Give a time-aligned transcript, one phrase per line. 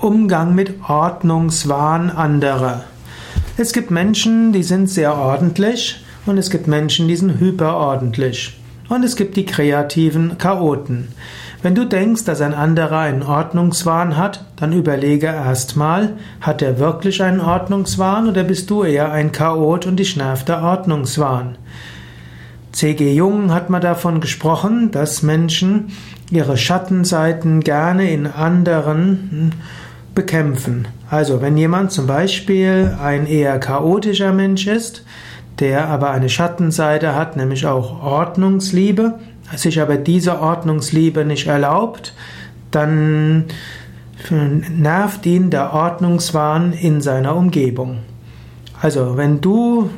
[0.00, 2.84] Umgang mit Ordnungswahn anderer.
[3.56, 8.60] Es gibt Menschen, die sind sehr ordentlich und es gibt Menschen, die sind hyperordentlich.
[8.90, 11.08] Und es gibt die kreativen Chaoten.
[11.62, 17.22] Wenn du denkst, dass ein anderer einen Ordnungswahn hat, dann überlege erstmal, hat er wirklich
[17.22, 21.56] einen Ordnungswahn oder bist du eher ein Chaot und dich nervt der Ordnungswahn?
[22.76, 23.14] C.G.
[23.14, 25.92] Jung hat mal davon gesprochen, dass Menschen
[26.30, 29.54] ihre Schattenseiten gerne in anderen
[30.14, 30.86] bekämpfen.
[31.08, 35.06] Also wenn jemand zum Beispiel ein eher chaotischer Mensch ist,
[35.58, 39.20] der aber eine Schattenseite hat, nämlich auch Ordnungsliebe,
[39.56, 42.12] sich aber diese Ordnungsliebe nicht erlaubt,
[42.72, 43.46] dann
[44.76, 48.00] nervt ihn der Ordnungswahn in seiner Umgebung.
[48.82, 49.88] Also wenn du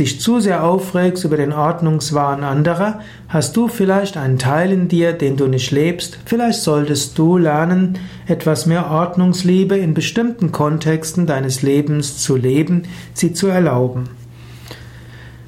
[0.00, 5.12] dich zu sehr aufregst über den Ordnungswahn anderer, hast du vielleicht einen Teil in dir,
[5.12, 6.18] den du nicht lebst.
[6.24, 13.32] Vielleicht solltest du lernen, etwas mehr Ordnungsliebe in bestimmten Kontexten deines Lebens zu leben, sie
[13.32, 14.08] zu erlauben.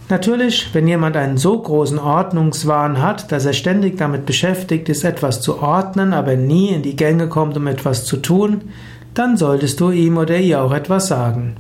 [0.09, 5.41] Natürlich, wenn jemand einen so großen Ordnungswahn hat, dass er ständig damit beschäftigt ist, etwas
[5.41, 8.61] zu ordnen, aber nie in die Gänge kommt, um etwas zu tun,
[9.15, 11.57] dann solltest du ihm oder ihr auch etwas sagen.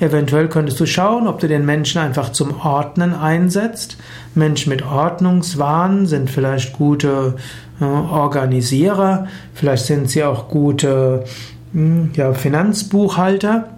[0.00, 3.96] Eventuell könntest du schauen, ob du den Menschen einfach zum Ordnen einsetzt.
[4.34, 7.34] Menschen mit Ordnungswahn sind vielleicht gute
[7.80, 11.24] äh, Organisierer, vielleicht sind sie auch gute
[11.72, 13.70] hm, ja, Finanzbuchhalter.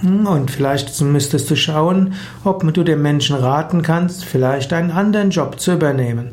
[0.00, 2.14] Hm, und vielleicht müsstest du schauen,
[2.44, 6.30] ob du dem Menschen raten kannst, vielleicht einen anderen Job zu übernehmen.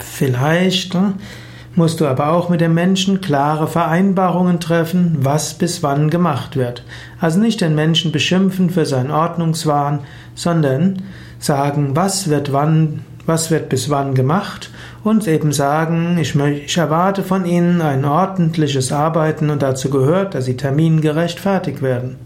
[0.00, 1.14] Vielleicht hm,
[1.76, 6.84] musst du aber auch mit dem Menschen klare Vereinbarungen treffen, was bis wann gemacht wird.
[7.20, 10.00] Also nicht den Menschen beschimpfen für seinen Ordnungswahn,
[10.34, 11.02] sondern
[11.38, 14.70] sagen, was wird wann, was wird bis wann gemacht
[15.02, 20.44] und eben sagen, ich, ich erwarte von Ihnen ein ordentliches Arbeiten und dazu gehört, dass
[20.44, 22.16] Sie termingerecht fertig werden.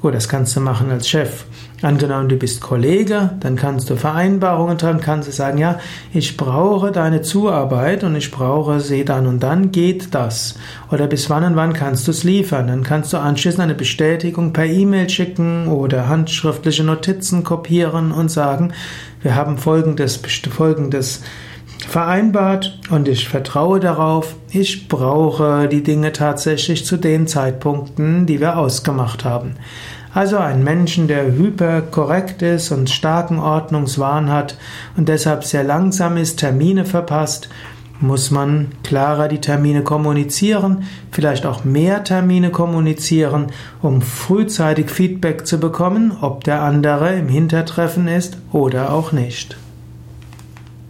[0.00, 1.44] Gut, das kannst du machen als Chef.
[1.82, 5.80] Angenommen, du bist Kollege, dann kannst du Vereinbarungen treffen, kannst du sagen, ja,
[6.12, 10.54] ich brauche deine Zuarbeit und ich brauche sie dann und dann geht das.
[10.92, 12.68] Oder bis wann und wann kannst du es liefern.
[12.68, 18.72] Dann kannst du anschließend eine Bestätigung per E-Mail schicken oder handschriftliche Notizen kopieren und sagen,
[19.22, 21.22] wir haben folgendes, folgendes
[21.86, 28.58] vereinbart und ich vertraue darauf, ich brauche die Dinge tatsächlich zu den Zeitpunkten, die wir
[28.58, 29.54] ausgemacht haben.
[30.12, 34.56] Also ein Menschen, der hyperkorrekt ist und starken Ordnungswahn hat
[34.96, 37.48] und deshalb sehr langsam ist, Termine verpasst,
[38.00, 43.48] muss man klarer die Termine kommunizieren, vielleicht auch mehr Termine kommunizieren,
[43.82, 49.56] um frühzeitig Feedback zu bekommen, ob der andere im Hintertreffen ist oder auch nicht.